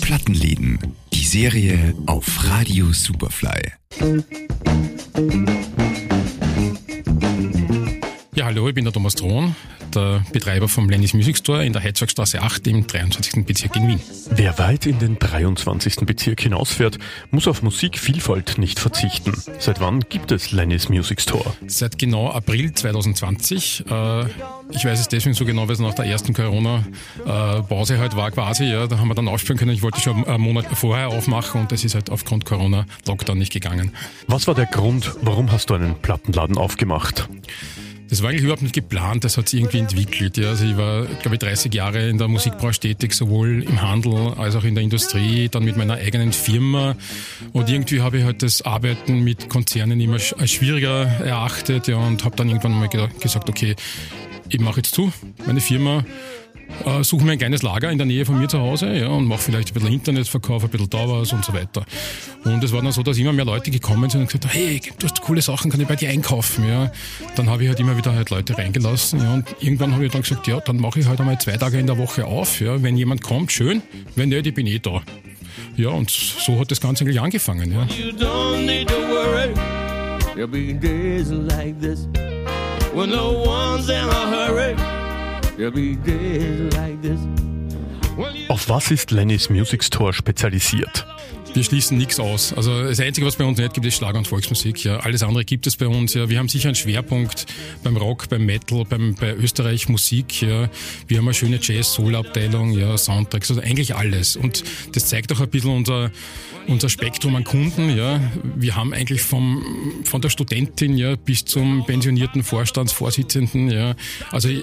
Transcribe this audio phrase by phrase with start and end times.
[0.00, 0.78] Plattenläden,
[1.12, 3.72] die Serie auf Radio Superfly.
[8.34, 9.54] Ja, hallo, ich bin der Thomas Thron,
[9.94, 13.44] der Betreiber vom Lennis Music Store in der Heizwerkstraße 8 im 23.
[13.44, 14.00] Bezirk in Wien.
[14.30, 16.06] Wer weit in den 23.
[16.06, 16.98] Bezirk hinausfährt,
[17.30, 19.32] muss auf Musikvielfalt nicht verzichten.
[19.58, 21.52] Seit wann gibt es Lennis Music Store?
[21.66, 23.84] Seit genau April 2020.
[23.90, 24.24] Äh,
[24.70, 28.64] ich weiß es deswegen so genau, weil es nach der ersten Corona-Pause halt war quasi.
[28.64, 29.72] Ja, da haben wir dann aufspielen können.
[29.72, 33.92] Ich wollte schon einen Monat vorher aufmachen und das ist halt aufgrund Corona-Lockdown nicht gegangen.
[34.26, 37.28] Was war der Grund, warum hast du einen Plattenladen aufgemacht?
[38.10, 40.36] Das war eigentlich überhaupt nicht geplant, das hat sich irgendwie entwickelt.
[40.36, 40.48] Ja.
[40.48, 44.56] Also ich war, glaube ich, 30 Jahre in der Musikbranche tätig, sowohl im Handel als
[44.56, 46.96] auch in der Industrie, dann mit meiner eigenen Firma.
[47.52, 52.24] Und irgendwie habe ich halt das Arbeiten mit Konzernen immer als schwieriger erachtet ja, und
[52.24, 53.76] habe dann irgendwann mal gesagt, okay,
[54.48, 55.12] ich mache jetzt zu,
[55.46, 56.04] meine Firma
[56.84, 59.26] äh, suche mir ein kleines Lager in der Nähe von mir zu Hause ja, und
[59.26, 61.84] mache vielleicht ein bisschen Internetverkauf, ein bisschen da was und so weiter.
[62.44, 64.80] Und es war dann so, dass immer mehr Leute gekommen sind und gesagt haben, hey,
[64.98, 66.68] du hast coole Sachen, kann ich bei dir einkaufen?
[66.68, 66.90] Ja.
[67.36, 70.22] Dann habe ich halt immer wieder halt Leute reingelassen ja, und irgendwann habe ich dann
[70.22, 72.60] gesagt, ja, dann mache ich halt einmal zwei Tage in der Woche auf.
[72.60, 72.82] Ja.
[72.82, 73.82] Wenn jemand kommt, schön,
[74.16, 75.02] wenn nicht, ich bin eh da.
[75.76, 77.72] Ja, und so hat das Ganze eigentlich angefangen.
[77.72, 77.86] Ja.
[80.36, 82.06] There'll be days like this
[82.94, 84.99] when no one's in a hurry.
[88.48, 91.06] Auf was ist Lennys Music Store spezialisiert?
[91.52, 92.52] Wir schließen nichts aus.
[92.52, 94.84] Also das Einzige, was bei uns nicht gibt, ist Schlager und Volksmusik.
[94.84, 96.14] Ja, alles andere gibt es bei uns.
[96.14, 97.46] Ja, wir haben sicher einen Schwerpunkt
[97.82, 100.42] beim Rock, beim Metal, beim, bei Österreich Musik.
[100.42, 100.70] Ja,
[101.08, 104.36] wir haben eine schöne Jazz-Soul-Abteilung, ja, Soundtracks, also eigentlich alles.
[104.36, 106.10] Und das zeigt auch ein bisschen unser
[106.66, 107.96] unser Spektrum an Kunden.
[107.96, 108.20] Ja,
[108.54, 109.64] wir haben eigentlich vom
[110.04, 113.70] von der Studentin ja bis zum pensionierten Vorstandsvorsitzenden.
[113.70, 113.94] Ja,
[114.30, 114.62] also äh,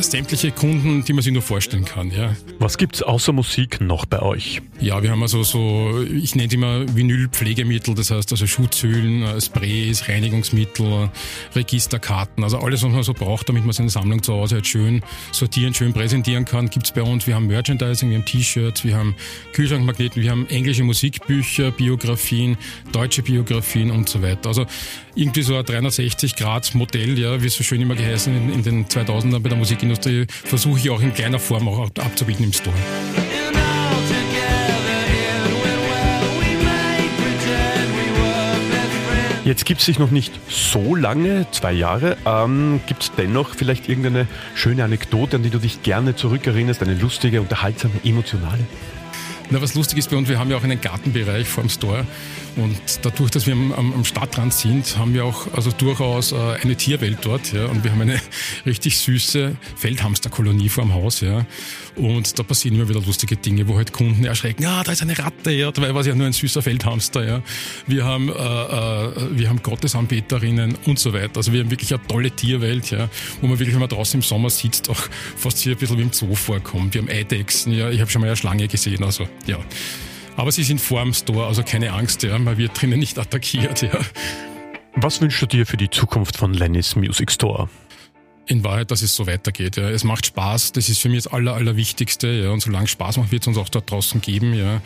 [0.00, 2.10] sämtliche Kunden, die man sich nur vorstellen kann.
[2.10, 2.36] Ja.
[2.58, 4.60] Was gibt's außer Musik noch bei euch?
[4.80, 9.40] Ja, wir haben also so ich nenne es immer Vinylpflegemittel, das heißt also Schutzhüllen, äh,
[9.40, 11.10] Sprays, Reinigungsmittel,
[11.54, 15.02] Registerkarten, also alles, was man so braucht, damit man seine Sammlung zu Hause halt schön
[15.32, 17.26] sortieren, schön präsentieren kann, gibt es bei uns.
[17.26, 19.14] Wir haben Merchandising, wir haben T-Shirts, wir haben
[19.52, 22.56] Kühlschrankmagneten, wir haben englische Musikbücher, Biografien,
[22.92, 24.48] deutsche Biografien und so weiter.
[24.48, 24.66] Also
[25.14, 29.40] irgendwie so ein 360-Grad-Modell, ja, wie es so schön immer geheißen in, in den 2000ern
[29.40, 32.76] bei der Musikindustrie, versuche ich auch in kleiner Form auch abzubieten im Store.
[39.48, 42.18] Jetzt gibt es sich noch nicht so lange, zwei Jahre.
[42.26, 46.92] Ähm, gibt es dennoch vielleicht irgendeine schöne Anekdote, an die du dich gerne zurückerinnerst, eine
[46.92, 48.58] lustige, unterhaltsame, emotionale?
[49.50, 52.04] Na, was lustig ist bei uns, wir haben ja auch einen Gartenbereich vor dem Store
[52.56, 56.74] und dadurch, dass wir am, am Stadtrand sind, haben wir auch also durchaus äh, eine
[56.74, 58.20] Tierwelt dort ja, und wir haben eine
[58.66, 61.46] richtig süße Feldhamsterkolonie vor dem Haus ja.
[61.94, 65.18] Und da passieren immer wieder lustige Dinge, wo halt Kunden erschrecken, ah, da ist eine
[65.18, 67.42] Ratte, ja, dabei war es ja nur ein süßer Feldhamster, ja.
[67.86, 71.36] Wir haben, äh, äh, wir haben Gottesanbeterinnen und so weiter.
[71.36, 73.08] Also wir haben wirklich eine tolle Tierwelt, ja,
[73.40, 76.02] wo man wirklich, wenn man draußen im Sommer sitzt, auch fast hier ein bisschen wie
[76.02, 76.94] im Zoo vorkommt.
[76.94, 79.58] Wir haben Eidechsen, ja, ich habe schon mal eine Schlange gesehen, also ja.
[80.36, 83.82] Aber sie sind vor dem Store, also keine Angst, ja, man wird drinnen nicht attackiert,
[83.82, 83.98] ja.
[84.94, 87.68] Was wünschst du dir für die Zukunft von Lennis Music Store?
[88.48, 89.76] in Wahrheit, dass es so weitergeht.
[89.76, 89.90] Ja.
[89.90, 92.28] Es macht Spaß, das ist für mich das Aller, Allerwichtigste.
[92.28, 92.50] Ja.
[92.50, 94.54] Und solange es Spaß macht, wird es uns auch dort draußen geben.
[94.54, 94.80] Ja.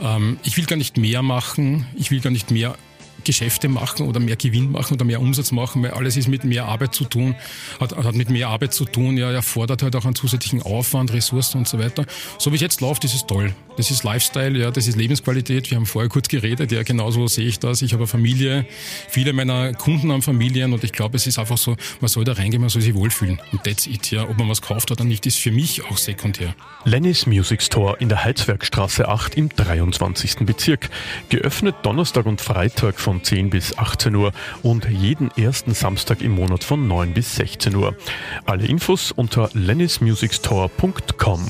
[0.00, 2.76] Ähm, ich will gar nicht mehr machen, ich will gar nicht mehr
[3.24, 6.66] Geschäfte machen oder mehr Gewinn machen oder mehr Umsatz machen, weil alles ist mit mehr
[6.66, 7.34] Arbeit zu tun,
[7.80, 11.58] hat, hat mit mehr Arbeit zu tun, ja, erfordert halt auch einen zusätzlichen Aufwand, Ressourcen
[11.58, 12.04] und so weiter.
[12.38, 13.54] So wie es jetzt läuft, ist es toll.
[13.76, 15.70] Das ist Lifestyle, ja, das ist Lebensqualität.
[15.70, 17.82] Wir haben vorher kurz geredet, ja, genauso sehe ich das.
[17.82, 18.66] Ich habe eine Familie,
[19.08, 22.34] viele meiner Kunden haben Familien und ich glaube, es ist einfach so, man soll da
[22.34, 23.40] reingehen, man soll sich wohlfühlen.
[23.52, 24.28] Und that's it, ja.
[24.28, 26.54] Ob man was kauft oder nicht, ist für mich auch sekundär.
[26.84, 30.36] Lennis Music Store in der Heizwerkstraße 8 im 23.
[30.40, 30.90] Bezirk.
[31.28, 34.32] Geöffnet Donnerstag und Freitag von 10 bis 18 Uhr
[34.62, 37.96] und jeden ersten Samstag im Monat von 9 bis 16 Uhr.
[38.44, 41.46] Alle Infos unter lennismusicstore.com.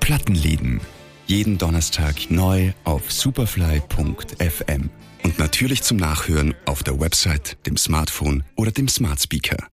[0.00, 0.80] Plattenläden
[1.26, 4.90] jeden Donnerstag neu auf superfly.fm.
[5.22, 9.56] Und natürlich zum Nachhören auf der Website, dem Smartphone oder dem Smart Speaker.